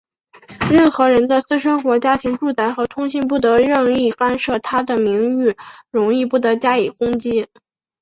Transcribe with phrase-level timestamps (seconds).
[0.71, 5.13] 任何人的私生活、家庭、住宅和通信不得任意干涉,他的荣
[5.45, 5.55] 誉
[5.91, 7.47] 和名誉不得加以攻击。